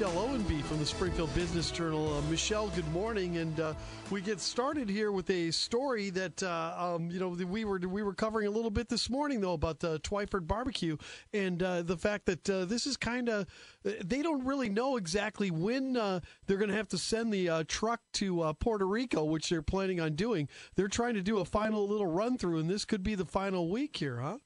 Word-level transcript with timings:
Michelle 0.00 0.28
Ownbey 0.28 0.62
from 0.62 0.78
the 0.78 0.86
Springfield 0.86 1.34
Business 1.34 1.70
Journal. 1.70 2.16
Uh, 2.16 2.22
Michelle, 2.30 2.68
good 2.68 2.90
morning, 2.90 3.36
and 3.36 3.60
uh, 3.60 3.74
we 4.10 4.22
get 4.22 4.40
started 4.40 4.88
here 4.88 5.12
with 5.12 5.28
a 5.28 5.50
story 5.50 6.08
that 6.08 6.42
uh, 6.42 6.94
um, 6.96 7.10
you 7.10 7.20
know 7.20 7.28
we 7.28 7.66
were 7.66 7.78
we 7.80 8.02
were 8.02 8.14
covering 8.14 8.46
a 8.46 8.50
little 8.50 8.70
bit 8.70 8.88
this 8.88 9.10
morning 9.10 9.42
though 9.42 9.52
about 9.52 9.84
uh, 9.84 9.98
Twyford 9.98 10.46
Barbecue 10.46 10.96
and 11.34 11.62
uh, 11.62 11.82
the 11.82 11.98
fact 11.98 12.24
that 12.24 12.48
uh, 12.48 12.64
this 12.64 12.86
is 12.86 12.96
kind 12.96 13.28
of 13.28 13.46
they 13.84 14.22
don't 14.22 14.42
really 14.46 14.70
know 14.70 14.96
exactly 14.96 15.50
when 15.50 15.92
they're 15.92 16.56
going 16.56 16.70
to 16.70 16.76
have 16.76 16.88
to 16.88 16.98
send 16.98 17.30
the 17.30 17.62
truck 17.68 18.00
to 18.14 18.54
Puerto 18.58 18.86
Rico, 18.86 19.24
which 19.24 19.50
they're 19.50 19.60
planning 19.60 20.00
on 20.00 20.14
doing. 20.14 20.48
They're 20.76 20.88
trying 20.88 21.12
to 21.16 21.22
do 21.22 21.40
a 21.40 21.44
final 21.44 21.86
little 21.86 22.06
run 22.06 22.38
through, 22.38 22.56
and 22.56 22.70
this 22.70 22.86
could 22.86 23.02
be 23.02 23.16
the 23.16 23.26
final 23.26 23.68
week 23.68 23.98
here, 23.98 24.20
huh? 24.20 24.38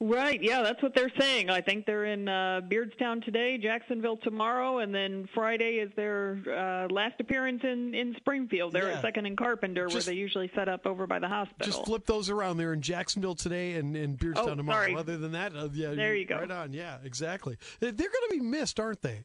Right. 0.00 0.42
Yeah, 0.42 0.62
that's 0.62 0.82
what 0.82 0.94
they're 0.94 1.12
saying. 1.18 1.50
I 1.50 1.60
think 1.60 1.86
they're 1.86 2.04
in 2.06 2.28
uh, 2.28 2.60
Beardstown 2.70 3.24
today, 3.24 3.58
Jacksonville 3.58 4.16
tomorrow, 4.18 4.78
and 4.78 4.94
then 4.94 5.28
Friday 5.34 5.76
is 5.76 5.90
their 5.96 6.38
uh, 6.46 6.92
last 6.92 7.14
appearance 7.20 7.60
in 7.64 7.94
in 7.94 8.14
Springfield. 8.18 8.72
They're 8.72 8.88
Yeah. 8.88 8.96
at 8.96 9.02
Second 9.02 9.26
and 9.26 9.36
Carpenter, 9.36 9.86
Just- 9.86 9.94
where 10.06 10.14
they 10.14 10.18
usually 10.18 10.50
set 10.54 10.68
up 10.68 10.86
over 10.86 11.06
by 11.06 11.18
the 11.18 11.28
hospital. 11.28 11.64
Just 11.66 11.84
flip 11.84 12.06
those 12.06 12.30
around. 12.30 12.56
They're 12.58 12.72
in 12.72 12.82
Jacksonville 12.82 13.34
today 13.34 13.74
and, 13.74 13.96
and 13.96 14.18
Beardstown 14.18 14.48
Oh, 14.52 14.54
tomorrow. 14.54 14.78
sorry. 14.86 14.94
Other 14.96 15.16
than 15.18 15.32
that, 15.32 15.54
uh, 15.56 15.68
yeah, 15.72 15.90
There 15.94 16.14
you 16.14 16.26
go. 16.26 16.36
Right 16.38 16.50
on. 16.50 16.72
Yeah, 16.72 16.98
exactly. 17.04 17.56
They're 17.80 17.90
going 17.92 18.08
to 18.08 18.28
be 18.30 18.40
missed, 18.40 18.78
aren't 18.80 19.02
they? 19.02 19.24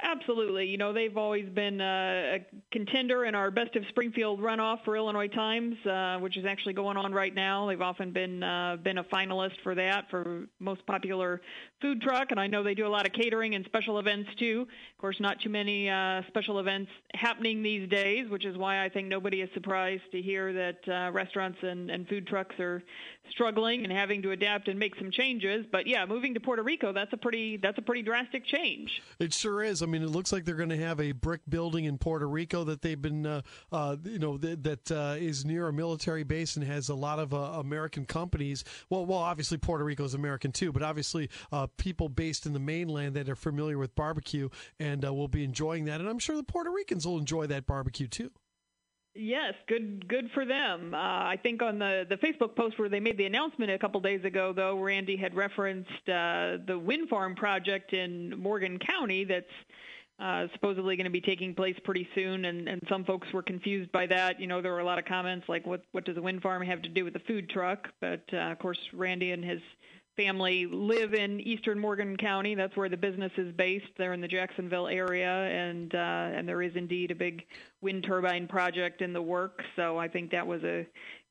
Absolutely. 0.00 0.66
You 0.66 0.78
know, 0.78 0.92
they've 0.92 1.16
always 1.16 1.48
been 1.48 1.80
uh, 1.80 2.38
a 2.38 2.46
contender 2.72 3.24
in 3.24 3.34
our 3.34 3.50
Best 3.50 3.76
of 3.76 3.84
Springfield 3.90 4.40
runoff 4.40 4.84
for 4.84 4.96
Illinois 4.96 5.28
Times, 5.28 5.76
uh, 5.86 6.18
which 6.18 6.36
is 6.36 6.44
actually 6.44 6.72
going 6.72 6.96
on 6.96 7.12
right 7.12 7.34
now. 7.34 7.68
They've 7.68 7.80
often 7.80 8.12
been 8.12 8.42
uh, 8.42 8.78
been 8.82 8.98
a 8.98 9.04
finalist 9.04 9.60
for 9.62 9.74
that 9.74 10.10
for 10.10 10.46
most 10.58 10.84
popular 10.86 11.40
food 11.80 12.00
truck, 12.00 12.30
and 12.30 12.40
I 12.40 12.46
know 12.46 12.62
they 12.62 12.74
do 12.74 12.86
a 12.86 12.88
lot 12.88 13.06
of 13.06 13.12
catering 13.12 13.54
and 13.54 13.64
special 13.66 13.98
events 13.98 14.30
too. 14.38 14.66
Of 14.96 15.00
course, 15.00 15.20
not 15.20 15.40
too 15.40 15.50
many 15.50 15.88
uh, 15.88 16.22
special 16.28 16.58
events 16.58 16.90
happening 17.14 17.62
these 17.62 17.88
days, 17.88 18.28
which 18.28 18.44
is 18.44 18.56
why 18.56 18.84
I 18.84 18.88
think 18.88 19.08
nobody 19.08 19.40
is 19.40 19.50
surprised 19.54 20.10
to 20.12 20.22
hear 20.22 20.52
that 20.52 20.78
uh, 20.88 21.12
restaurants 21.12 21.58
and, 21.62 21.90
and 21.90 22.08
food 22.08 22.26
trucks 22.26 22.58
are 22.58 22.82
struggling 23.30 23.84
and 23.84 23.92
having 23.92 24.22
to 24.22 24.30
adapt 24.30 24.68
and 24.68 24.78
make 24.78 24.96
some 24.96 25.10
changes. 25.10 25.64
But 25.70 25.86
yeah, 25.86 26.06
moving 26.06 26.34
to 26.34 26.40
Puerto 26.40 26.62
Rico, 26.62 26.92
that's 26.92 27.12
a 27.12 27.16
pretty 27.16 27.58
that's 27.58 27.78
a 27.78 27.82
pretty 27.82 28.02
drastic 28.02 28.46
change. 28.46 29.02
It 29.20 29.32
sure 29.32 29.62
is. 29.62 29.81
I 29.82 29.86
mean, 29.86 30.02
it 30.02 30.10
looks 30.10 30.32
like 30.32 30.44
they're 30.44 30.54
going 30.54 30.68
to 30.68 30.76
have 30.76 31.00
a 31.00 31.12
brick 31.12 31.40
building 31.48 31.84
in 31.84 31.98
Puerto 31.98 32.28
Rico 32.28 32.64
that 32.64 32.82
they've 32.82 33.00
been, 33.00 33.26
uh, 33.26 33.42
uh, 33.70 33.96
you 34.04 34.18
know, 34.18 34.36
that, 34.38 34.62
that 34.64 34.90
uh, 34.90 35.16
is 35.18 35.44
near 35.44 35.68
a 35.68 35.72
military 35.72 36.24
base 36.24 36.56
and 36.56 36.64
has 36.64 36.88
a 36.88 36.94
lot 36.94 37.18
of 37.18 37.34
uh, 37.34 37.36
American 37.36 38.04
companies. 38.04 38.64
Well, 38.90 39.06
well, 39.06 39.18
obviously 39.18 39.58
Puerto 39.58 39.84
Rico 39.84 40.04
is 40.04 40.14
American 40.14 40.52
too, 40.52 40.72
but 40.72 40.82
obviously 40.82 41.28
uh, 41.50 41.66
people 41.76 42.08
based 42.08 42.46
in 42.46 42.52
the 42.52 42.60
mainland 42.60 43.14
that 43.14 43.28
are 43.28 43.36
familiar 43.36 43.78
with 43.78 43.94
barbecue 43.94 44.48
and 44.78 45.02
will 45.02 45.28
be 45.28 45.44
enjoying 45.44 45.84
that. 45.86 46.00
And 46.00 46.08
I'm 46.08 46.18
sure 46.18 46.36
the 46.36 46.42
Puerto 46.42 46.70
Ricans 46.70 47.06
will 47.06 47.18
enjoy 47.18 47.46
that 47.48 47.66
barbecue 47.66 48.08
too. 48.08 48.30
Yes, 49.14 49.52
good 49.68 50.08
good 50.08 50.30
for 50.32 50.46
them. 50.46 50.94
Uh, 50.94 50.96
I 50.96 51.38
think 51.42 51.60
on 51.60 51.78
the 51.78 52.06
the 52.08 52.16
Facebook 52.16 52.56
post 52.56 52.78
where 52.78 52.88
they 52.88 53.00
made 53.00 53.18
the 53.18 53.26
announcement 53.26 53.70
a 53.70 53.78
couple 53.78 54.00
days 54.00 54.24
ago, 54.24 54.54
though, 54.54 54.78
Randy 54.80 55.16
had 55.16 55.34
referenced 55.34 56.08
uh, 56.08 56.56
the 56.66 56.78
wind 56.82 57.10
farm 57.10 57.34
project 57.34 57.92
in 57.92 58.38
Morgan 58.38 58.78
County 58.78 59.24
that's 59.24 59.44
uh, 60.18 60.46
supposedly 60.54 60.96
going 60.96 61.04
to 61.04 61.10
be 61.10 61.20
taking 61.20 61.54
place 61.54 61.76
pretty 61.84 62.08
soon, 62.14 62.46
and, 62.46 62.68
and 62.68 62.80
some 62.88 63.04
folks 63.04 63.30
were 63.34 63.42
confused 63.42 63.92
by 63.92 64.06
that. 64.06 64.40
You 64.40 64.46
know, 64.46 64.62
there 64.62 64.72
were 64.72 64.80
a 64.80 64.84
lot 64.84 64.98
of 64.98 65.04
comments 65.04 65.46
like, 65.46 65.66
"What 65.66 65.82
what 65.92 66.06
does 66.06 66.16
a 66.16 66.22
wind 66.22 66.40
farm 66.40 66.62
have 66.62 66.80
to 66.80 66.88
do 66.88 67.04
with 67.04 67.12
the 67.12 67.20
food 67.20 67.50
truck?" 67.50 67.88
But 68.00 68.24
uh, 68.32 68.36
of 68.38 68.58
course, 68.60 68.78
Randy 68.94 69.32
and 69.32 69.44
his 69.44 69.60
family 70.16 70.66
live 70.66 71.14
in 71.14 71.40
eastern 71.40 71.78
Morgan 71.78 72.16
County. 72.16 72.54
That's 72.54 72.76
where 72.76 72.88
the 72.88 72.96
business 72.96 73.32
is 73.36 73.52
based. 73.54 73.86
They're 73.96 74.12
in 74.12 74.20
the 74.20 74.28
Jacksonville 74.28 74.88
area, 74.88 75.30
and 75.30 75.94
uh, 75.94 75.98
and 76.38 76.48
there 76.48 76.62
is 76.62 76.72
indeed 76.74 77.10
a 77.10 77.14
big 77.14 77.44
wind 77.80 78.04
turbine 78.04 78.46
project 78.46 79.02
in 79.02 79.12
the 79.12 79.22
works. 79.22 79.64
So 79.76 79.98
I 79.98 80.08
think 80.08 80.30
that 80.32 80.46
was 80.46 80.62
a 80.64 80.86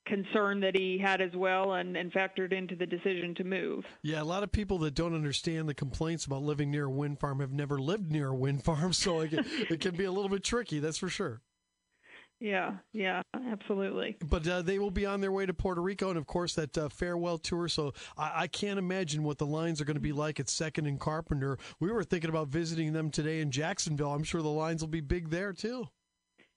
concern 0.05 0.59
that 0.61 0.75
he 0.75 0.97
had 0.97 1.21
as 1.21 1.35
well, 1.35 1.73
and, 1.73 1.95
and 1.95 2.11
factored 2.11 2.53
into 2.53 2.75
the 2.75 2.85
decision 2.85 3.35
to 3.35 3.43
move. 3.43 3.85
Yeah, 4.01 4.21
a 4.21 4.25
lot 4.25 4.43
of 4.43 4.51
people 4.51 4.79
that 4.79 4.95
don't 4.95 5.13
understand 5.13 5.69
the 5.69 5.75
complaints 5.75 6.25
about 6.25 6.41
living 6.41 6.71
near 6.71 6.85
a 6.85 6.89
wind 6.89 7.19
farm 7.19 7.39
have 7.39 7.51
never 7.51 7.79
lived 7.79 8.11
near 8.11 8.29
a 8.29 8.35
wind 8.35 8.63
farm, 8.63 8.93
so 8.93 9.21
it 9.21 9.33
it 9.33 9.79
can 9.79 9.95
be 9.95 10.05
a 10.05 10.11
little 10.11 10.29
bit 10.29 10.43
tricky. 10.43 10.79
That's 10.79 10.97
for 10.97 11.09
sure. 11.09 11.41
Yeah, 12.41 12.77
yeah, 12.91 13.21
absolutely. 13.35 14.17
But 14.27 14.47
uh, 14.47 14.63
they 14.63 14.79
will 14.79 14.89
be 14.89 15.05
on 15.05 15.21
their 15.21 15.31
way 15.31 15.45
to 15.45 15.53
Puerto 15.53 15.79
Rico, 15.79 16.09
and 16.09 16.17
of 16.17 16.25
course 16.25 16.55
that 16.55 16.75
uh, 16.75 16.89
farewell 16.89 17.37
tour. 17.37 17.67
So 17.67 17.93
I, 18.17 18.31
I 18.35 18.47
can't 18.47 18.79
imagine 18.79 19.21
what 19.21 19.37
the 19.37 19.45
lines 19.45 19.79
are 19.79 19.85
going 19.85 19.95
to 19.95 20.01
be 20.01 20.11
like 20.11 20.39
at 20.39 20.49
Second 20.49 20.87
and 20.87 20.99
Carpenter. 20.99 21.59
We 21.79 21.91
were 21.91 22.03
thinking 22.03 22.31
about 22.31 22.47
visiting 22.47 22.93
them 22.93 23.11
today 23.11 23.41
in 23.41 23.51
Jacksonville. 23.51 24.11
I'm 24.11 24.23
sure 24.23 24.41
the 24.41 24.49
lines 24.49 24.81
will 24.81 24.89
be 24.89 25.01
big 25.01 25.29
there 25.29 25.53
too. 25.53 25.87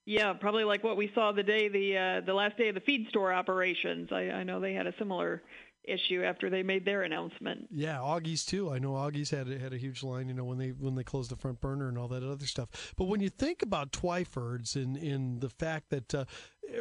Yeah, 0.06 0.33
probably 0.33 0.65
like 0.65 0.83
what 0.83 0.97
we 0.97 1.11
saw 1.15 1.33
the 1.33 1.43
day 1.43 1.69
the 1.69 1.99
uh, 1.99 2.27
the 2.27 2.34
last 2.34 2.56
day 2.56 2.69
of 2.69 2.75
the 2.75 2.81
feed 2.81 3.06
store 3.11 3.31
operations. 3.31 4.09
I, 4.11 4.31
I 4.31 4.43
know 4.43 4.61
they 4.61 4.73
had 4.73 4.87
a 4.87 4.94
similar 4.99 5.43
issue 5.87 6.22
after 6.25 6.50
they 6.50 6.62
made 6.62 6.84
their 6.84 7.03
announcement. 7.03 7.69
Yeah, 7.71 7.99
Augie's 7.99 8.45
too. 8.45 8.71
I 8.71 8.78
know 8.78 8.93
Augie's 8.93 9.31
had 9.31 9.49
had 9.49 9.72
a 9.72 9.78
huge 9.78 10.03
line, 10.03 10.28
you 10.28 10.34
know, 10.34 10.45
when 10.45 10.59
they 10.59 10.71
when 10.71 10.95
they 10.95 11.05
closed 11.05 11.31
the 11.31 11.37
front 11.37 11.61
burner 11.61 11.89
and 11.89 11.99
all 11.99 12.09
that 12.09 12.22
other 12.22 12.47
stuff. 12.47 12.95
But 12.97 13.05
when 13.05 13.21
you 13.21 13.31
think 13.31 13.62
about 13.62 13.93
Twyford's 13.93 14.77
and 14.77 14.97
in 14.97 15.41
the 15.41 15.50
fact 15.50 15.91
that 15.91 16.15
uh, 16.15 16.25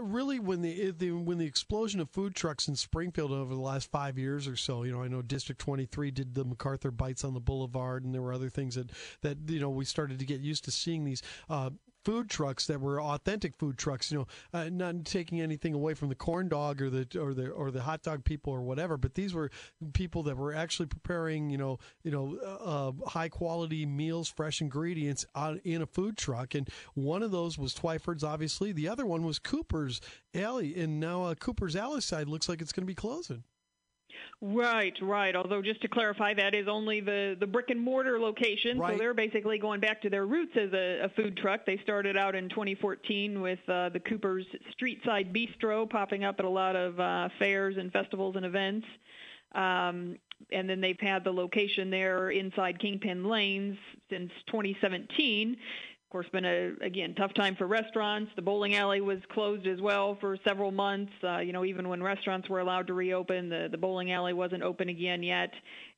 really 0.02 0.40
when 0.40 0.62
the, 0.62 0.92
the 0.92 1.12
when 1.12 1.38
the 1.38 1.46
explosion 1.46 2.00
of 2.00 2.10
food 2.10 2.36
trucks 2.36 2.68
in 2.68 2.76
Springfield 2.76 3.32
over 3.32 3.54
the 3.54 3.62
last 3.62 3.92
five 3.92 4.18
years 4.18 4.48
or 4.48 4.56
so, 4.56 4.84
you 4.84 4.92
know, 4.92 5.04
I 5.04 5.08
know 5.08 5.22
District 5.22 5.60
23 5.60 6.12
did 6.12 6.36
the 6.36 6.46
MacArthur 6.46 6.92
bites 6.92 7.24
on 7.24 7.34
the 7.34 7.40
Boulevard, 7.40 8.04
and 8.04 8.14
there 8.14 8.22
were 8.22 8.34
other 8.34 8.50
things 8.50 8.76
that 8.76 8.92
that 9.22 9.38
you 9.48 9.60
know 9.60 9.70
we 9.70 9.86
started 9.86 10.20
to 10.20 10.26
get 10.26 10.42
used 10.42 10.66
to 10.66 10.72
seeing 10.72 11.04
these. 11.04 11.22
Uh, 11.50 11.72
food 12.04 12.30
trucks 12.30 12.68
that 12.68 12.80
were 12.80 13.02
authentic 13.02 13.56
food 13.58 13.78
trucks. 13.78 14.12
You 14.12 14.20
know, 14.20 14.28
uh, 14.54 14.70
not 14.70 15.06
taking 15.06 15.42
anything 15.42 15.74
away 15.74 15.94
from 15.94 16.10
the 16.10 16.16
corn 16.16 16.50
dog 16.50 16.82
or 16.82 16.90
the 16.90 17.08
or 17.20 17.34
the 17.34 17.50
or 17.50 17.72
the 17.72 17.82
hot 17.82 18.04
dog 18.04 18.24
people 18.24 18.54
or 18.54 18.62
whatever, 18.62 18.98
but 18.98 19.16
these 19.16 19.34
were 19.34 19.50
people 19.94 20.24
that 20.24 20.38
were 20.38 20.54
actually 20.54 20.88
preparing. 20.88 21.50
You 21.50 21.58
know, 21.58 21.80
you 22.04 22.12
know, 22.12 22.38
uh, 22.38 23.10
high 23.10 23.30
quality 23.30 23.86
meals, 23.86 24.30
fresh 24.30 24.62
ingredients 24.62 25.26
on, 25.36 25.60
in 25.64 25.82
a 25.82 25.86
food 25.86 26.18
truck. 26.18 26.56
And 26.56 26.70
one 26.94 27.24
of 27.24 27.32
those 27.32 27.58
was 27.58 27.74
Twyford's, 27.74 28.24
obviously. 28.24 28.72
The 28.72 28.88
other 28.88 29.06
one 29.06 29.24
was 29.24 29.40
Cooper's 29.40 30.02
Alley, 30.34 30.76
and 30.76 31.00
now 31.00 31.24
uh, 31.24 31.36
Cooper's 31.36 31.76
Alley 31.76 32.02
side 32.02 32.28
looks 32.28 32.50
like 32.50 32.62
it's 32.62 32.72
going 32.72 32.84
to 32.84 32.88
be 32.88 32.96
closing. 32.96 33.44
Right, 34.42 34.94
right. 35.02 35.36
Although 35.36 35.62
just 35.62 35.82
to 35.84 35.88
clarify, 35.88 36.34
that 36.34 36.54
is 36.54 36.68
only 36.68 37.00
the 37.00 37.38
the 37.40 37.48
brick 37.48 37.70
and 37.70 37.80
mortar 37.80 38.20
location. 38.20 38.78
Right. 38.78 38.94
So 38.94 38.98
they're 38.98 39.14
basically 39.14 39.58
going 39.58 39.80
back 39.80 40.02
to 40.02 40.10
their 40.10 40.26
roots 40.26 40.52
as 40.58 40.74
a, 40.74 41.06
a 41.06 41.10
food 41.16 41.38
truck. 41.38 41.66
They 41.66 41.78
started 41.84 42.18
out 42.18 42.36
in 42.36 42.50
2014 42.50 43.42
with 43.42 43.60
uh, 43.70 43.90
the 43.90 44.02
Cooper's 44.02 44.46
Streetside 44.78 45.34
Bistro 45.34 45.90
popping 45.90 46.26
up 46.26 46.36
at 46.40 46.46
a 46.46 46.50
lot 46.50 46.76
of 46.76 47.00
uh, 47.00 47.30
fairs 47.40 47.78
and 47.78 47.92
festivals 47.92 48.36
and 48.36 48.46
events. 48.46 48.86
Um, 49.56 50.18
and 50.52 50.70
then 50.70 50.82
they've 50.82 51.00
had 51.00 51.24
the 51.24 51.32
location 51.32 51.90
there 51.90 52.32
inside 52.32 52.80
Kingpin 52.80 53.24
Lanes 53.24 53.78
since 54.10 54.32
2017. 54.48 55.56
Of 56.14 56.18
course, 56.18 56.30
been 56.32 56.46
a 56.46 56.74
again 56.86 57.16
tough 57.16 57.34
time 57.34 57.56
for 57.56 57.66
restaurants. 57.66 58.32
The 58.36 58.44
bowling 58.44 58.76
alley 58.76 59.02
was 59.02 59.18
closed 59.32 59.66
as 59.66 59.82
well 59.82 60.16
for 60.22 60.38
several 60.48 60.70
months. 60.70 61.12
Uh, 61.24 61.40
you 61.40 61.54
know, 61.54 61.66
even 61.66 61.90
when 61.90 62.04
restaurants 62.04 62.48
were 62.48 62.60
allowed 62.60 62.86
to 62.86 62.94
reopen, 62.94 63.50
the 63.50 63.68
the 63.72 63.80
bowling 63.80 64.12
alley 64.12 64.32
wasn't 64.32 64.62
open 64.62 64.90
again 64.90 65.24
yet. 65.24 65.50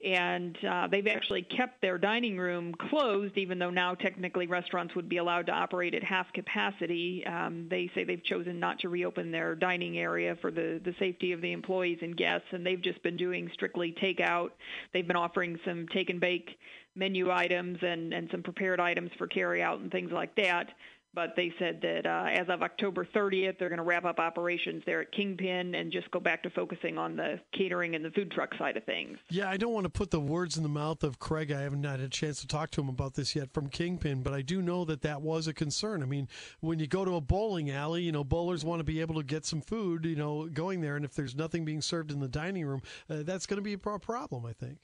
And 0.05 0.55
uh, 0.63 0.87
they've 0.87 1.07
actually 1.07 1.41
kept 1.41 1.81
their 1.81 1.97
dining 1.97 2.37
room 2.37 2.75
closed, 2.89 3.37
even 3.37 3.57
though 3.57 3.71
now 3.71 3.95
technically 3.95 4.45
restaurants 4.45 4.93
would 4.95 5.09
be 5.09 5.17
allowed 5.17 5.47
to 5.47 5.51
operate 5.51 5.95
at 5.95 6.03
half 6.03 6.31
capacity. 6.31 7.25
Um, 7.25 7.67
they 7.69 7.89
say 7.95 8.03
they've 8.03 8.23
chosen 8.23 8.59
not 8.59 8.77
to 8.79 8.89
reopen 8.89 9.31
their 9.31 9.55
dining 9.55 9.97
area 9.97 10.37
for 10.41 10.51
the 10.51 10.79
the 10.85 10.93
safety 10.99 11.31
of 11.31 11.41
the 11.41 11.51
employees 11.51 11.97
and 12.03 12.15
guests, 12.15 12.47
and 12.51 12.63
they've 12.63 12.81
just 12.81 13.01
been 13.01 13.17
doing 13.17 13.49
strictly 13.53 13.95
takeout. 13.99 14.49
They've 14.93 15.07
been 15.07 15.15
offering 15.15 15.57
some 15.65 15.87
take 15.87 16.11
and 16.11 16.19
bake 16.19 16.55
menu 16.95 17.29
items 17.29 17.77
and, 17.81 18.13
and 18.13 18.29
some 18.31 18.41
prepared 18.41 18.79
items 18.79 19.11
for 19.17 19.27
carry 19.27 19.61
out 19.61 19.79
and 19.79 19.91
things 19.91 20.11
like 20.11 20.35
that. 20.35 20.69
But 21.15 21.33
they 21.37 21.53
said 21.57 21.79
that 21.81 22.05
uh, 22.05 22.27
as 22.29 22.49
of 22.49 22.61
October 22.61 23.07
30th, 23.15 23.57
they're 23.57 23.69
going 23.69 23.77
to 23.77 23.83
wrap 23.83 24.03
up 24.03 24.19
operations 24.19 24.83
there 24.85 25.01
at 25.01 25.13
Kingpin 25.13 25.73
and 25.73 25.91
just 25.91 26.11
go 26.11 26.19
back 26.19 26.43
to 26.43 26.49
focusing 26.49 26.97
on 26.97 27.15
the 27.15 27.39
catering 27.57 27.95
and 27.95 28.03
the 28.03 28.11
food 28.11 28.31
truck 28.31 28.53
side 28.57 28.75
of 28.75 28.83
things. 28.83 29.17
Yeah, 29.29 29.49
I 29.49 29.55
don't 29.55 29.73
want 29.73 29.85
to 29.85 29.89
put 29.89 30.11
the 30.11 30.19
words 30.19 30.57
in 30.57 30.63
the 30.63 30.69
mouth 30.69 31.03
of 31.03 31.17
Craig. 31.17 31.51
I 31.51 31.61
haven't 31.61 31.83
had 31.85 32.01
a 32.01 32.09
chance 32.09 32.41
to 32.41 32.47
talk 32.47 32.69
to 32.71 32.81
him 32.81 32.89
about 32.89 33.13
this 33.13 33.35
yet 33.35 33.53
from 33.53 33.69
Kingpin, 33.69 34.23
but 34.23 34.33
I 34.33 34.41
do 34.41 34.61
know 34.61 34.83
that 34.85 35.01
that 35.03 35.21
was 35.21 35.47
a 35.47 35.53
concern. 35.53 36.03
I 36.03 36.05
mean, 36.05 36.27
when 36.59 36.79
you 36.79 36.87
go 36.87 37.05
to 37.05 37.15
a 37.15 37.21
bowling 37.21 37.71
alley, 37.71 38.03
you 38.03 38.11
know, 38.11 38.25
bowlers 38.25 38.65
want 38.65 38.81
to 38.81 38.83
be 38.83 38.99
able 38.99 39.15
to 39.15 39.23
get 39.23 39.45
some 39.45 39.61
food, 39.61 40.03
you 40.03 40.17
know, 40.17 40.47
going 40.47 40.81
there, 40.81 40.97
and 40.97 41.05
if 41.05 41.15
there's 41.15 41.35
nothing 41.35 41.63
being 41.63 41.81
served 41.81 42.11
in 42.11 42.19
the 42.19 42.27
dining 42.27 42.65
room, 42.65 42.81
uh, 43.09 43.23
that's 43.23 43.45
going 43.45 43.57
to 43.57 43.63
be 43.63 43.73
a 43.73 43.77
problem, 43.77 44.45
I 44.45 44.53
think. 44.53 44.79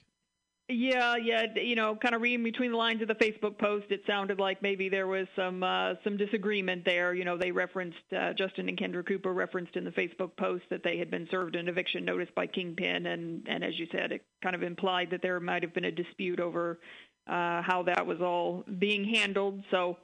Yeah, 0.73 1.17
yeah, 1.17 1.47
you 1.55 1.75
know, 1.75 1.97
kind 1.97 2.15
of 2.15 2.21
reading 2.21 2.43
between 2.43 2.71
the 2.71 2.77
lines 2.77 3.01
of 3.01 3.09
the 3.09 3.15
Facebook 3.15 3.57
post, 3.57 3.87
it 3.89 4.03
sounded 4.07 4.39
like 4.39 4.61
maybe 4.61 4.87
there 4.87 5.05
was 5.05 5.27
some 5.35 5.63
uh, 5.63 5.95
some 6.03 6.15
disagreement 6.15 6.85
there. 6.85 7.13
You 7.13 7.25
know, 7.25 7.37
they 7.37 7.51
referenced 7.51 7.97
uh, 8.17 8.31
Justin 8.33 8.69
and 8.69 8.77
Kendra 8.77 9.05
Cooper 9.05 9.33
referenced 9.33 9.75
in 9.75 9.83
the 9.83 9.91
Facebook 9.91 10.37
post 10.37 10.63
that 10.69 10.81
they 10.81 10.97
had 10.97 11.11
been 11.11 11.27
served 11.29 11.57
an 11.57 11.67
eviction 11.67 12.05
notice 12.05 12.29
by 12.35 12.47
Kingpin, 12.47 13.05
and 13.05 13.45
and 13.49 13.65
as 13.65 13.77
you 13.77 13.87
said, 13.91 14.13
it 14.13 14.23
kind 14.41 14.55
of 14.55 14.63
implied 14.63 15.09
that 15.11 15.21
there 15.21 15.39
might 15.41 15.61
have 15.63 15.73
been 15.73 15.85
a 15.85 15.91
dispute 15.91 16.39
over 16.39 16.79
uh, 17.27 17.61
how 17.61 17.83
that 17.87 18.07
was 18.07 18.21
all 18.21 18.63
being 18.79 19.03
handled. 19.03 19.61
So, 19.71 19.97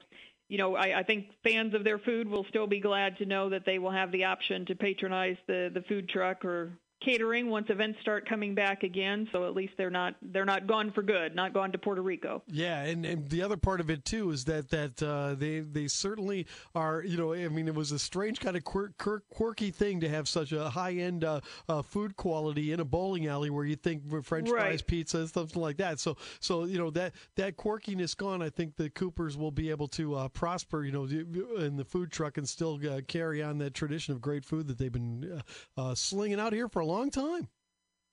you 0.49 0.57
know, 0.57 0.75
I, 0.75 0.99
I 0.99 1.03
think 1.03 1.27
fans 1.45 1.75
of 1.75 1.85
their 1.85 1.99
food 1.99 2.27
will 2.27 2.45
still 2.49 2.67
be 2.67 2.81
glad 2.81 3.17
to 3.19 3.25
know 3.25 3.49
that 3.51 3.65
they 3.65 3.79
will 3.79 3.91
have 3.91 4.11
the 4.11 4.25
option 4.25 4.65
to 4.65 4.75
patronize 4.75 5.37
the 5.47 5.71
the 5.73 5.81
food 5.83 6.09
truck 6.09 6.43
or 6.43 6.77
catering 7.03 7.49
once 7.49 7.67
events 7.69 7.99
start 8.01 8.27
coming 8.27 8.55
back 8.55 8.83
again. 8.83 9.27
So 9.31 9.45
at 9.45 9.53
least 9.53 9.73
they're 9.77 9.89
not 9.89 10.15
they're 10.21 10.45
not 10.45 10.67
gone 10.67 10.91
for 10.91 11.03
good, 11.03 11.35
not 11.35 11.53
gone 11.53 11.71
to 11.71 11.77
Puerto 11.77 12.01
Rico. 12.01 12.43
Yeah, 12.47 12.81
and, 12.83 13.05
and 13.05 13.29
the 13.29 13.41
other 13.43 13.57
part 13.57 13.79
of 13.79 13.89
it 13.89 14.05
too 14.05 14.31
is 14.31 14.45
that 14.45 14.69
that 14.69 15.01
uh, 15.01 15.35
they 15.35 15.59
they 15.59 15.87
certainly 15.87 16.47
are. 16.75 17.03
You 17.03 17.17
know, 17.17 17.33
I 17.33 17.47
mean, 17.49 17.67
it 17.67 17.75
was 17.75 17.91
a 17.91 17.99
strange 17.99 18.39
kind 18.39 18.55
of 18.55 18.63
quirk, 18.63 18.97
quirk, 18.97 19.23
quirky 19.29 19.71
thing 19.71 19.99
to 20.01 20.09
have 20.09 20.27
such 20.27 20.51
a 20.51 20.69
high 20.69 20.93
end 20.93 21.23
uh, 21.23 21.41
uh, 21.69 21.81
food 21.81 22.15
quality 22.15 22.71
in 22.71 22.79
a 22.79 22.85
bowling 22.85 23.27
alley 23.27 23.49
where 23.49 23.65
you 23.65 23.75
think 23.75 24.03
French 24.23 24.49
right. 24.49 24.61
fries, 24.61 24.81
pizza, 24.81 25.27
something 25.27 25.61
like 25.61 25.77
that. 25.77 25.99
So 25.99 26.17
so 26.39 26.65
you 26.65 26.77
know 26.77 26.89
that 26.91 27.13
that 27.35 27.57
quirkiness 27.57 28.15
gone. 28.15 28.41
I 28.41 28.49
think 28.49 28.75
the 28.75 28.89
Coopers 28.89 29.37
will 29.37 29.51
be 29.51 29.69
able 29.69 29.87
to 29.89 30.15
uh, 30.15 30.27
prosper. 30.29 30.83
You 30.83 30.91
know, 30.91 31.03
in 31.03 31.75
the 31.77 31.85
food 31.85 32.11
truck 32.11 32.37
and 32.37 32.47
still 32.47 32.79
uh, 32.89 33.01
carry 33.07 33.43
on 33.43 33.57
that 33.59 33.73
tradition 33.73 34.13
of 34.13 34.21
great 34.21 34.43
food 34.43 34.67
that 34.67 34.77
they've 34.77 34.91
been 34.91 35.41
uh, 35.77 35.95
slinging 35.95 36.39
out 36.39 36.53
here 36.53 36.67
for 36.67 36.79
a 36.79 36.86
long 36.87 37.11
time. 37.11 37.47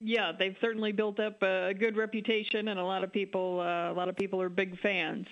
Yeah, 0.01 0.33
they've 0.39 0.57
certainly 0.61 0.93
built 0.93 1.19
up 1.21 1.43
a 1.43 1.73
good 1.73 1.97
reputation, 1.97 2.69
and 2.69 2.79
a 2.79 2.85
lot 2.85 3.05
of 3.05 3.13
people, 3.13 3.61
uh, 3.61 3.93
a 3.93 3.95
lot 3.95 4.09
of 4.09 4.17
people 4.17 4.43
are 4.43 4.49
big 4.49 4.79
fans. 4.81 5.27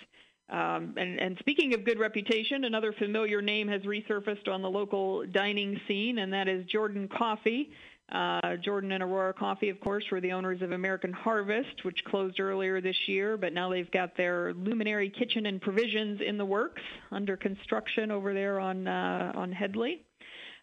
Um, 0.49 0.95
and, 0.97 1.21
and, 1.21 1.37
speaking 1.39 1.73
of 1.73 1.85
good 1.85 1.99
reputation, 1.99 2.65
another 2.65 2.93
familiar 2.93 3.41
name 3.41 3.69
has 3.69 3.83
resurfaced 3.83 4.49
on 4.49 4.61
the 4.61 4.69
local 4.69 5.25
dining 5.27 5.81
scene, 5.89 6.19
and 6.19 6.33
that 6.33 6.47
is 6.47 6.67
Jordan 6.67 7.09
Coffey. 7.09 7.71
Uh, 8.11 8.57
Jordan 8.63 8.93
and 8.93 9.03
Aurora 9.03 9.33
Coffey, 9.33 9.71
of 9.71 9.81
course, 9.81 10.05
were 10.11 10.21
the 10.21 10.33
owners 10.33 10.61
of 10.61 10.73
American 10.73 11.13
Harvest, 11.13 11.85
which 11.85 12.05
closed 12.05 12.39
earlier 12.41 12.83
this 12.83 12.97
year, 13.07 13.39
but 13.39 13.55
now 13.55 13.71
they've 13.71 13.91
got 13.91 14.15
their 14.17 14.53
Luminary 14.53 15.09
Kitchen 15.09 15.47
and 15.47 15.61
Provisions 15.63 16.21
in 16.21 16.37
the 16.37 16.45
works, 16.45 16.83
under 17.11 17.37
construction 17.37 18.11
over 18.11 18.35
there 18.35 18.61
on 18.61 18.87
uh, 18.87 19.33
on 19.35 19.53
Headley. 19.53 20.05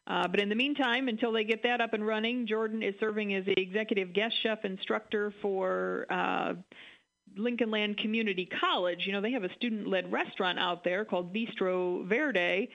Uh, 0.09 0.27
but 0.27 0.39
in 0.39 0.50
the 0.50 0.56
meantime, 0.56 1.07
until 1.07 1.31
they 1.31 1.44
get 1.44 1.61
that 1.61 1.81
up 1.81 1.94
and 1.94 2.06
running, 2.06 2.47
Jordan 2.47 2.81
is 2.81 2.95
serving 3.00 3.35
as 3.35 3.45
the 3.45 3.59
executive 3.59 4.11
guest 4.11 4.33
chef 4.41 4.65
instructor 4.65 5.31
for 5.39 6.07
uh, 6.09 6.53
Lincoln 7.38 7.69
Land 7.69 8.00
Community 8.00 8.50
College. 8.59 9.06
You 9.06 9.13
know, 9.13 9.21
they 9.21 9.33
have 9.33 9.44
a 9.44 9.53
student 9.53 9.88
led 9.88 10.11
restaurant 10.11 10.57
out 10.57 10.83
there 10.83 11.06
called 11.06 11.31
Bistro 11.31 12.07
Verde. 12.07 12.69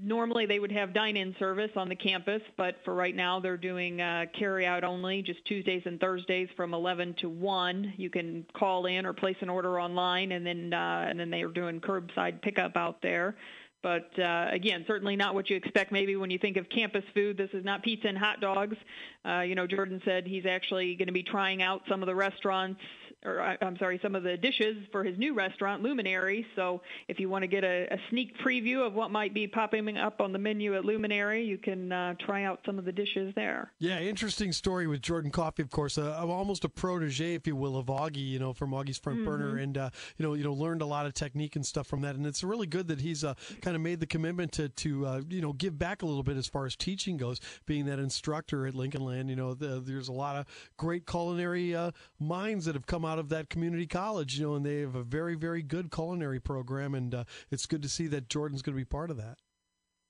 Normally, 0.00 0.46
they 0.46 0.60
would 0.60 0.72
have 0.72 0.94
dine 0.94 1.16
in 1.16 1.34
service 1.38 1.72
on 1.76 1.88
the 1.88 1.96
campus, 1.96 2.40
but 2.56 2.76
for 2.84 2.94
right 2.94 3.14
now, 3.14 3.40
they're 3.40 3.56
doing 3.56 4.00
uh, 4.00 4.26
carry 4.38 4.64
out 4.64 4.84
only, 4.84 5.22
just 5.22 5.44
Tuesdays 5.44 5.82
and 5.86 6.00
Thursdays 6.00 6.48
from 6.56 6.72
11 6.72 7.16
to 7.20 7.28
1. 7.28 7.94
You 7.96 8.08
can 8.08 8.46
call 8.56 8.86
in 8.86 9.04
or 9.04 9.12
place 9.12 9.36
an 9.40 9.50
order 9.50 9.80
online, 9.80 10.32
and 10.32 10.46
then, 10.46 10.72
uh, 10.72 11.06
and 11.08 11.18
then 11.18 11.30
they 11.30 11.42
are 11.42 11.48
doing 11.48 11.80
curbside 11.80 12.40
pickup 12.40 12.76
out 12.76 13.02
there. 13.02 13.34
But 13.82 14.10
uh, 14.18 14.48
again, 14.50 14.84
certainly 14.86 15.14
not 15.14 15.34
what 15.34 15.48
you 15.48 15.56
expect 15.56 15.92
maybe 15.92 16.16
when 16.16 16.30
you 16.30 16.38
think 16.38 16.56
of 16.56 16.68
campus 16.68 17.04
food. 17.14 17.36
This 17.36 17.50
is 17.52 17.64
not 17.64 17.82
pizza 17.82 18.08
and 18.08 18.18
hot 18.18 18.40
dogs. 18.40 18.76
Uh, 19.24 19.40
you 19.40 19.54
know, 19.54 19.66
Jordan 19.66 20.02
said 20.04 20.26
he's 20.26 20.46
actually 20.46 20.96
going 20.96 21.06
to 21.06 21.12
be 21.12 21.22
trying 21.22 21.62
out 21.62 21.82
some 21.88 22.02
of 22.02 22.06
the 22.06 22.14
restaurants 22.14 22.80
or 23.24 23.40
I'm 23.40 23.76
sorry, 23.78 23.98
some 24.02 24.14
of 24.14 24.22
the 24.22 24.36
dishes 24.36 24.76
for 24.92 25.02
his 25.02 25.18
new 25.18 25.34
restaurant, 25.34 25.82
Luminary. 25.82 26.46
So 26.54 26.82
if 27.08 27.18
you 27.18 27.28
want 27.28 27.42
to 27.42 27.48
get 27.48 27.64
a, 27.64 27.92
a 27.92 27.98
sneak 28.10 28.38
preview 28.38 28.86
of 28.86 28.94
what 28.94 29.10
might 29.10 29.34
be 29.34 29.46
popping 29.46 29.96
up 29.96 30.20
on 30.20 30.32
the 30.32 30.38
menu 30.38 30.76
at 30.76 30.84
Luminary, 30.84 31.44
you 31.44 31.58
can 31.58 31.90
uh, 31.90 32.14
try 32.18 32.44
out 32.44 32.60
some 32.64 32.78
of 32.78 32.84
the 32.84 32.92
dishes 32.92 33.32
there. 33.34 33.72
Yeah, 33.78 34.00
interesting 34.00 34.52
story 34.52 34.86
with 34.86 35.02
Jordan 35.02 35.30
Coffey, 35.30 35.62
of 35.62 35.70
course. 35.70 35.98
Uh, 35.98 36.14
almost 36.26 36.64
a 36.64 36.68
protege, 36.68 37.34
if 37.34 37.46
you 37.46 37.56
will, 37.56 37.76
of 37.76 37.86
Augie. 37.86 38.28
You 38.28 38.38
know, 38.38 38.52
from 38.52 38.70
Augie's 38.70 38.98
front 38.98 39.20
mm-hmm. 39.20 39.28
burner, 39.28 39.56
and 39.56 39.76
uh, 39.76 39.90
you 40.16 40.24
know, 40.24 40.34
you 40.34 40.44
know, 40.44 40.52
learned 40.52 40.82
a 40.82 40.86
lot 40.86 41.06
of 41.06 41.14
technique 41.14 41.56
and 41.56 41.66
stuff 41.66 41.86
from 41.86 42.02
that. 42.02 42.14
And 42.14 42.26
it's 42.26 42.44
really 42.44 42.66
good 42.66 42.88
that 42.88 43.00
he's 43.00 43.24
uh, 43.24 43.34
kind 43.62 43.74
of 43.74 43.82
made 43.82 44.00
the 44.00 44.06
commitment 44.06 44.52
to 44.52 44.68
to 44.68 45.06
uh, 45.06 45.20
you 45.28 45.40
know 45.40 45.52
give 45.52 45.78
back 45.78 46.02
a 46.02 46.06
little 46.06 46.22
bit 46.22 46.36
as 46.36 46.46
far 46.46 46.66
as 46.66 46.76
teaching 46.76 47.16
goes, 47.16 47.40
being 47.66 47.86
that 47.86 47.98
instructor 47.98 48.66
at 48.66 48.74
Lincoln 48.74 49.04
Land. 49.04 49.30
You 49.30 49.36
know, 49.36 49.54
the, 49.54 49.80
there's 49.80 50.08
a 50.08 50.12
lot 50.12 50.36
of 50.36 50.46
great 50.76 51.06
culinary 51.06 51.74
uh, 51.74 51.90
minds 52.20 52.64
that 52.66 52.74
have 52.74 52.86
come 52.86 53.04
out 53.08 53.18
of 53.18 53.30
that 53.30 53.48
community 53.48 53.86
college, 53.86 54.38
you 54.38 54.46
know, 54.46 54.54
and 54.54 54.64
they 54.64 54.80
have 54.80 54.94
a 54.94 55.02
very, 55.02 55.34
very 55.34 55.62
good 55.62 55.90
culinary 55.90 56.38
program, 56.38 56.94
and 56.94 57.14
uh, 57.14 57.24
it's 57.50 57.66
good 57.66 57.82
to 57.82 57.88
see 57.88 58.06
that 58.08 58.28
Jordan's 58.28 58.62
going 58.62 58.74
to 58.74 58.80
be 58.80 58.84
part 58.84 59.10
of 59.10 59.16
that. 59.16 59.38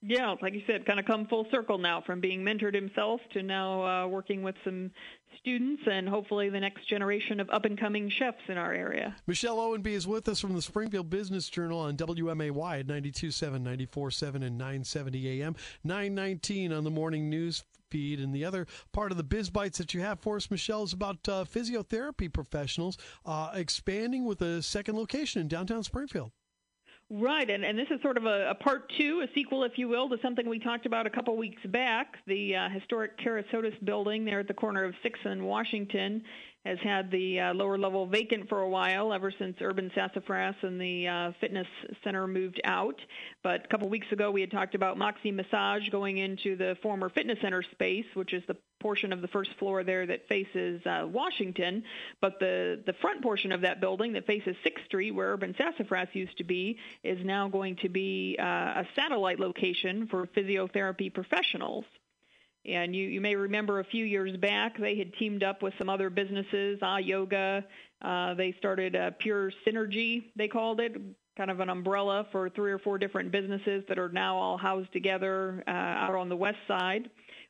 Yeah, 0.01 0.35
like 0.41 0.53
you 0.53 0.61
said, 0.65 0.85
kind 0.85 0.99
of 0.99 1.05
come 1.05 1.27
full 1.27 1.45
circle 1.51 1.77
now 1.77 2.01
from 2.01 2.21
being 2.21 2.41
mentored 2.41 2.73
himself 2.73 3.19
to 3.33 3.43
now 3.43 3.83
uh, 3.83 4.07
working 4.07 4.43
with 4.43 4.55
some 4.63 4.91
students 5.41 5.83
and 5.91 6.07
hopefully 6.07 6.49
the 6.49 6.59
next 6.59 6.87
generation 6.87 7.39
of 7.39 7.49
up 7.49 7.65
and 7.65 7.77
coming 7.77 8.09
chefs 8.09 8.41
in 8.47 8.57
our 8.57 8.73
area. 8.73 9.15
Michelle 9.27 9.57
Ownbey 9.57 9.87
is 9.87 10.07
with 10.07 10.29
us 10.29 10.39
from 10.39 10.53
the 10.53 10.61
Springfield 10.61 11.09
Business 11.09 11.49
Journal 11.49 11.79
on 11.79 11.97
WMAY 11.97 12.79
at 12.79 12.87
92.7, 12.87 13.61
94.7, 13.61 14.35
and 14.35 14.57
970 14.57 15.41
AM, 15.41 15.55
919 15.83 16.71
on 16.71 16.83
the 16.85 16.91
morning 16.91 17.29
news 17.29 17.63
feed. 17.91 18.19
And 18.21 18.33
the 18.33 18.45
other 18.45 18.67
part 18.93 19.11
of 19.11 19.17
the 19.17 19.23
biz 19.23 19.49
bites 19.49 19.79
that 19.79 19.93
you 19.93 19.99
have 20.01 20.21
for 20.21 20.37
us, 20.37 20.49
Michelle, 20.49 20.83
is 20.83 20.93
about 20.93 21.27
uh, 21.27 21.43
physiotherapy 21.43 22.31
professionals 22.31 22.97
uh, 23.25 23.51
expanding 23.53 24.25
with 24.25 24.41
a 24.41 24.61
second 24.61 24.95
location 24.95 25.41
in 25.41 25.49
downtown 25.49 25.83
Springfield. 25.83 26.31
Right, 27.11 27.49
and, 27.49 27.65
and 27.65 27.77
this 27.77 27.87
is 27.89 27.99
sort 28.03 28.17
of 28.17 28.25
a, 28.25 28.51
a, 28.51 28.55
part 28.55 28.91
two, 28.95 29.25
a 29.27 29.33
sequel, 29.33 29.63
if 29.63 29.79
you 29.79 29.87
will, 29.87 30.09
to 30.09 30.17
something 30.21 30.47
we 30.47 30.59
talked 30.59 30.85
about 30.85 31.07
a 31.07 31.09
couple 31.09 31.35
weeks 31.35 31.61
back. 31.65 32.17
The 32.27 32.55
uh, 32.55 32.69
historic 32.69 33.17
Kerasotes 33.19 33.83
building 33.83 34.25
there 34.25 34.39
at 34.41 34.47
the 34.47 34.53
corner 34.53 34.83
of 34.83 34.93
6th 35.03 35.25
and 35.25 35.43
Washington 35.43 36.21
has 36.65 36.77
had 36.83 37.09
the 37.09 37.39
uh, 37.39 37.53
lower 37.55 37.79
level 37.79 38.05
vacant 38.05 38.47
for 38.47 38.59
a 38.61 38.69
while, 38.69 39.11
ever 39.11 39.33
since 39.39 39.57
Urban 39.59 39.89
Sassafras 39.95 40.55
and 40.61 40.79
the 40.79 41.07
uh, 41.07 41.31
fitness 41.41 41.65
center 42.03 42.27
moved 42.27 42.61
out. 42.63 43.01
But 43.41 43.65
a 43.65 43.67
couple 43.69 43.89
weeks 43.89 44.07
ago, 44.11 44.29
we 44.29 44.41
had 44.41 44.51
talked 44.51 44.75
about 44.75 44.97
Moxie 44.97 45.31
Massage 45.31 45.89
going 45.89 46.19
into 46.19 46.57
the 46.57 46.75
former 46.83 47.09
fitness 47.09 47.39
center 47.41 47.63
space, 47.71 48.05
which 48.13 48.33
is 48.33 48.43
the 48.47 48.57
portion 48.79 49.13
of 49.13 49.21
the 49.21 49.27
first 49.27 49.51
floor 49.59 49.83
there 49.83 50.05
that 50.05 50.27
faces 50.27 50.81
uh, 50.85 51.05
Washington. 51.07 51.83
But 52.21 52.39
the, 52.39 52.81
the 52.85 52.93
front 52.93 53.21
portion 53.21 53.51
of 53.51 53.61
that 53.61 53.81
building 53.81 54.13
that 54.13 54.25
faces 54.25 54.55
6th 54.65 54.85
Street, 54.85 55.11
where 55.11 55.33
Urban 55.33 55.55
Sassafras 55.57 56.09
used 56.13 56.37
to 56.37 56.43
be, 56.43 56.77
is 57.03 57.23
now 57.23 57.47
going 57.47 57.77
to 57.77 57.89
be 57.89 58.37
uh, 58.39 58.43
a 58.43 58.87
satellite 58.95 59.39
location 59.39 60.07
for 60.07 60.27
physiotherapy 60.27 61.13
professionals. 61.13 61.85
And 62.65 62.95
you, 62.95 63.07
you 63.07 63.21
may 63.21 63.35
remember 63.35 63.79
a 63.79 63.85
few 63.85 64.03
years 64.05 64.35
back, 64.37 64.77
they 64.77 64.97
had 64.97 65.13
teamed 65.13 65.43
up 65.43 65.63
with 65.63 65.73
some 65.77 65.89
other 65.89 66.09
businesses, 66.09 66.79
Ah 66.81 66.97
Yoga. 66.97 67.63
Uh, 68.01 68.33
they 68.33 68.53
started 68.57 68.95
a 68.95 69.11
Pure 69.11 69.51
Synergy, 69.65 70.23
they 70.35 70.47
called 70.47 70.79
it, 70.79 70.95
kind 71.37 71.49
of 71.49 71.61
an 71.61 71.69
umbrella 71.69 72.27
for 72.33 72.49
three 72.49 72.71
or 72.71 72.77
four 72.77 72.97
different 72.97 73.31
businesses 73.31 73.83
that 73.87 73.97
are 73.97 74.09
now 74.09 74.35
all 74.35 74.57
housed 74.57 74.91
together 74.91 75.63
uh, 75.67 75.71
out 75.71 76.13
on 76.13 76.27
the 76.27 76.35
west 76.35 76.57
side 76.67 77.09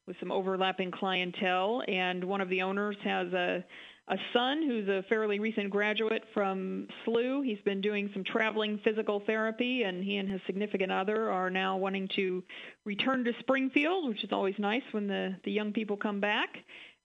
with 0.09 0.17
some 0.19 0.31
overlapping 0.31 0.89
clientele. 0.91 1.83
And 1.87 2.23
one 2.23 2.41
of 2.41 2.49
the 2.49 2.63
owners 2.63 2.97
has 3.03 3.31
a 3.31 3.63
a 4.11 4.17
son 4.33 4.63
who's 4.63 4.87
a 4.87 5.03
fairly 5.07 5.37
recent 5.37 5.69
graduate 5.69 6.23
from 6.33 6.87
SLU. 7.05 7.45
He's 7.45 7.61
been 7.63 7.79
doing 7.79 8.09
some 8.11 8.23
traveling 8.23 8.79
physical 8.83 9.21
therapy, 9.27 9.83
and 9.83 10.03
he 10.03 10.17
and 10.17 10.27
his 10.27 10.41
significant 10.47 10.91
other 10.91 11.29
are 11.29 11.51
now 11.51 11.77
wanting 11.77 12.09
to 12.15 12.43
return 12.85 13.23
to 13.25 13.33
Springfield, 13.39 14.09
which 14.09 14.23
is 14.23 14.31
always 14.31 14.55
nice 14.57 14.81
when 14.93 15.05
the, 15.05 15.35
the 15.45 15.51
young 15.51 15.73
people 15.73 15.95
come 15.95 16.19
back. 16.19 16.49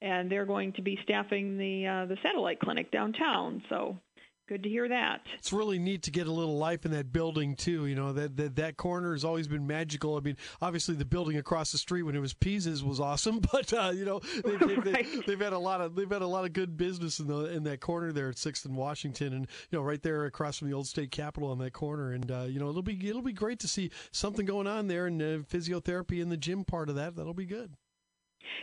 And 0.01 0.33
they're 0.33 0.47
going 0.47 0.73
to 0.75 0.83
be 0.83 0.99
staffing 1.03 1.59
the 1.59 1.87
uh, 1.87 2.07
the 2.07 2.17
satellite 2.23 2.59
clinic 2.61 2.91
downtown. 2.91 3.63
So 3.69 3.99
Good 4.47 4.63
to 4.65 4.69
hear 4.69 4.87
that. 4.91 5.23
It's 5.39 5.55
really 5.55 5.79
neat 5.79 6.03
to 6.03 6.11
get 6.11 6.27
a 6.27 6.33
little 6.33 6.59
life 6.59 6.85
in 6.85 6.91
that 6.91 7.11
building 7.11 7.57
too. 7.57 7.87
You 7.87 7.95
know 7.95 8.13
that 8.13 8.37
that, 8.37 8.57
that 8.57 8.77
corner 8.77 9.13
has 9.13 9.25
always 9.25 9.49
been 9.49 9.67
magical. 9.67 10.19
I 10.19 10.21
mean, 10.21 10.37
obviously 10.61 10.95
the 10.95 11.07
building 11.07 11.39
across 11.39 11.73
the 11.73 11.79
street 11.79 12.03
when 12.03 12.15
it 12.15 12.21
was 12.21 12.35
Pisa's 12.35 12.85
was 12.85 13.01
awesome, 13.01 13.41
but 13.53 13.73
uh, 13.73 13.93
you 13.95 14.05
know 14.05 14.21
they, 14.45 14.53
have 14.53 14.85
right. 14.85 15.27
they, 15.27 15.37
had 15.37 15.55
a 15.55 15.59
lot 15.59 15.81
of 15.81 15.95
they've 15.95 16.11
had 16.11 16.21
a 16.21 16.27
lot 16.27 16.45
of 16.45 16.53
good 16.53 16.77
business 16.77 17.21
in 17.21 17.27
the 17.27 17.47
in 17.47 17.65
that 17.65 17.81
corner 17.81 18.13
there 18.13 18.29
at 18.29 18.37
Sixth 18.37 18.67
and 18.67 18.77
Washington, 18.77 19.33
and 19.33 19.47
you 19.71 19.79
know 19.79 19.83
right 19.83 20.03
there 20.03 20.27
across 20.27 20.59
from 20.59 20.69
the 20.69 20.75
old 20.75 20.87
state 20.87 21.11
capitol 21.11 21.51
on 21.51 21.59
that 21.61 21.73
corner. 21.73 22.13
And 22.13 22.31
uh, 22.31 22.43
you 22.43 22.61
know 22.61 22.69
it'll 22.69 22.83
be 22.83 23.09
it'll 23.09 23.23
be 23.23 23.33
great 23.33 23.61
to 23.61 23.69
see 23.69 23.91
something 24.13 24.45
going 24.45 24.67
on 24.67 24.89
there 24.89 25.07
and 25.07 25.23
uh, 25.23 25.39
physiotherapy 25.51 26.21
in 26.21 26.29
the 26.29 26.37
gym 26.37 26.65
part 26.65 26.91
of 26.91 26.97
that. 26.97 27.17
That'll 27.17 27.33
be 27.33 27.47
good. 27.47 27.73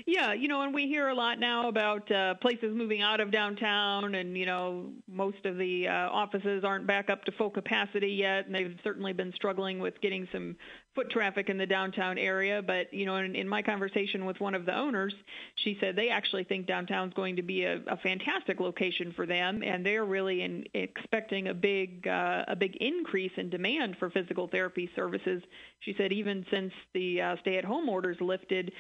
Yeah, 0.06 0.34
you 0.34 0.48
know, 0.48 0.62
and 0.62 0.74
we 0.74 0.88
hear 0.88 1.10
a 1.10 1.16
lot 1.16 1.40
now 1.40 1.68
about 1.68 2.12
uh, 2.12 2.36
places 2.36 2.76
moving 2.76 3.02
out 3.02 3.20
of 3.20 3.32
downtown, 3.32 4.16
and 4.16 4.38
you 4.38 4.46
know, 4.46 4.92
most 5.08 5.46
of 5.46 5.58
the 5.58 5.88
uh, 5.88 6.10
offices 6.10 6.64
aren't 6.64 6.88
back 6.88 7.10
up 7.10 7.24
to 7.26 7.32
full 7.34 7.50
capacity 7.50 8.12
yet, 8.12 8.46
and 8.46 8.56
they've 8.56 8.78
certainly 8.84 9.14
been 9.14 9.34
struggling 9.36 9.80
with 9.80 10.00
getting 10.02 10.28
some 10.32 10.56
foot 10.96 11.10
traffic 11.10 11.50
in 11.50 11.58
the 11.58 11.66
downtown 11.66 12.18
area. 12.18 12.62
But 12.62 12.94
you 12.94 13.06
know, 13.06 13.16
in, 13.18 13.36
in 13.36 13.48
my 13.48 13.62
conversation 13.62 14.26
with 14.26 14.40
one 14.40 14.56
of 14.56 14.66
the 14.66 14.76
owners, 14.76 15.14
she 15.56 15.78
said 15.80 15.96
they 15.96 16.10
actually 16.10 16.44
think 16.44 16.68
downtown's 16.68 17.14
going 17.14 17.36
to 17.38 17.44
be 17.44 17.64
a, 17.64 17.82
a 17.88 17.98
fantastic 17.98 18.60
location 18.60 19.14
for 19.16 19.26
them, 19.26 19.64
and 19.64 19.86
they're 19.86 20.06
really 20.06 20.42
in, 20.42 20.66
expecting 20.74 21.48
a 21.48 21.54
big 21.54 22.08
uh, 22.08 22.44
a 22.48 22.56
big 22.56 22.76
increase 22.78 23.32
in 23.38 23.50
demand 23.50 23.96
for 24.00 24.10
physical 24.10 24.48
therapy 24.48 24.90
services. 24.96 25.42
She 25.82 25.96
said 25.98 26.12
even 26.12 26.46
since 26.52 26.74
the 26.94 27.22
uh, 27.22 27.36
stay-at-home 27.42 27.90
orders 27.90 28.18
lifted 28.20 28.72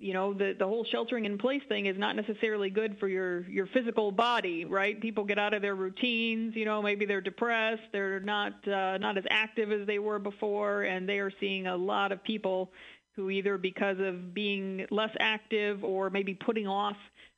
you 0.00 0.14
know 0.14 0.32
the 0.32 0.54
the 0.58 0.66
whole 0.66 0.84
sheltering 0.84 1.26
in 1.26 1.36
place 1.36 1.62
thing 1.68 1.86
is 1.86 1.96
not 1.98 2.16
necessarily 2.16 2.70
good 2.70 2.98
for 2.98 3.06
your 3.06 3.48
your 3.48 3.66
physical 3.66 4.10
body 4.10 4.64
right? 4.64 5.00
People 5.00 5.24
get 5.24 5.38
out 5.38 5.54
of 5.54 5.62
their 5.62 5.74
routines 5.74 6.56
you 6.56 6.64
know 6.64 6.80
maybe 6.80 7.04
they're 7.04 7.20
depressed 7.20 7.82
they're 7.92 8.20
not 8.20 8.66
uh, 8.66 8.96
not 8.98 9.18
as 9.18 9.24
active 9.30 9.70
as 9.70 9.86
they 9.86 9.98
were 9.98 10.18
before 10.18 10.82
and 10.82 11.08
they 11.08 11.18
are 11.18 11.30
seeing 11.38 11.66
a 11.66 11.76
lot 11.76 12.12
of 12.12 12.24
people 12.24 12.72
who 13.14 13.28
either 13.28 13.58
because 13.58 13.98
of 14.00 14.32
being 14.32 14.86
less 14.90 15.14
active 15.20 15.84
or 15.84 16.08
maybe 16.08 16.34
putting 16.34 16.66
off 16.66 16.96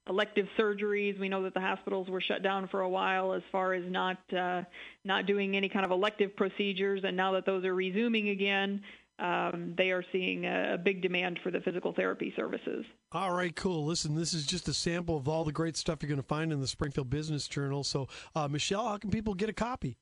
elective 0.09 0.47
surgeries 0.59 1.19
we 1.19 1.29
know 1.29 1.43
that 1.43 1.55
the 1.55 1.61
hospitals 1.61 2.09
were 2.09 2.21
shut 2.21 2.43
down 2.43 2.69
for 2.69 2.81
a 2.81 2.89
while 2.89 3.33
as 3.33 3.43
far 3.51 3.73
as 3.73 3.85
not 3.89 4.19
uh, 4.33 4.63
not 5.05 5.27
doing 5.27 5.57
any 5.57 5.69
kind 5.69 5.85
of 5.85 5.91
elective 5.91 6.35
procedures 6.37 7.03
and 7.05 7.17
now 7.17 7.33
that 7.33 7.45
those 7.45 7.65
are 7.65 7.75
resuming 7.75 8.29
again 8.29 8.83
um, 9.23 9.75
they 9.79 9.93
are 9.93 10.05
seeing 10.11 10.47
a, 10.47 10.75
a, 10.75 10.79
big 10.79 11.01
demand 11.01 11.39
for 11.45 11.53
the 11.53 11.61
physical 11.61 11.93
therapy 11.93 12.33
services. 12.35 12.85
All 13.13 13.33
right, 13.33 13.55
cool. 13.55 13.85
Listen, 13.85 14.17
this 14.17 14.35
is 14.35 14.45
just 14.45 14.67
a 14.67 14.75
sample 14.75 15.17
of 15.17 15.29
all 15.29 15.45
the 15.45 15.53
great 15.53 15.77
stuff 15.77 15.99
you're 16.03 16.09
going 16.09 16.21
to 16.21 16.27
find 16.27 16.53
in 16.53 16.61
the 16.61 16.67
Springfield 16.67 17.09
Business 17.09 17.47
Journal. 17.47 17.85
So, 17.85 18.09
uh, 18.35 18.49
Michelle, 18.49 18.89
how 18.89 18.97
can 18.97 19.11
people 19.11 19.35
get 19.35 19.49
a 19.49 19.53
copy? 19.53 19.97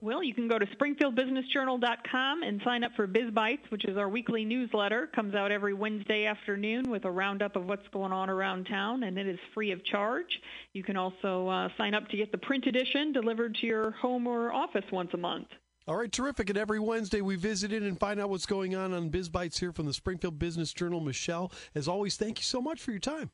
Well, 0.00 0.22
you 0.22 0.34
can 0.34 0.48
go 0.48 0.58
to 0.58 0.66
springfieldbusinessjournal.com 0.66 2.42
and 2.42 2.60
sign 2.64 2.84
up 2.84 2.92
for 2.96 3.06
Biz 3.06 3.30
BizBytes, 3.30 3.70
which 3.70 3.84
is 3.84 3.96
our 3.96 4.08
weekly 4.08 4.44
newsletter. 4.44 5.08
Comes 5.14 5.34
out 5.34 5.52
every 5.52 5.74
Wednesday 5.74 6.26
afternoon 6.26 6.90
with 6.90 7.04
a 7.04 7.10
roundup 7.10 7.56
of 7.56 7.66
what's 7.66 7.86
going 7.88 8.12
on 8.12 8.30
around 8.30 8.66
town, 8.66 9.02
and 9.02 9.18
it 9.18 9.26
is 9.26 9.38
free 9.52 9.70
of 9.70 9.84
charge. 9.84 10.40
You 10.72 10.82
can 10.82 10.96
also 10.96 11.48
uh, 11.48 11.68
sign 11.76 11.94
up 11.94 12.08
to 12.08 12.16
get 12.16 12.32
the 12.32 12.38
print 12.38 12.66
edition 12.66 13.12
delivered 13.12 13.54
to 13.56 13.66
your 13.66 13.90
home 13.92 14.26
or 14.26 14.52
office 14.52 14.84
once 14.90 15.10
a 15.14 15.18
month. 15.18 15.48
All 15.86 15.96
right, 15.96 16.10
terrific. 16.10 16.48
And 16.48 16.58
every 16.58 16.80
Wednesday 16.80 17.20
we 17.20 17.36
visit 17.36 17.72
in 17.72 17.82
and 17.82 17.98
find 17.98 18.18
out 18.18 18.30
what's 18.30 18.46
going 18.46 18.74
on 18.74 18.94
on 18.94 19.10
Biz 19.10 19.28
Bites 19.28 19.58
here 19.58 19.72
from 19.72 19.84
the 19.84 19.92
Springfield 19.92 20.38
Business 20.38 20.72
Journal. 20.72 21.00
Michelle, 21.00 21.52
as 21.74 21.88
always, 21.88 22.16
thank 22.16 22.38
you 22.38 22.44
so 22.44 22.62
much 22.62 22.80
for 22.80 22.90
your 22.90 23.00
time. 23.00 23.30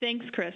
Thanks, 0.00 0.26
Chris. 0.32 0.54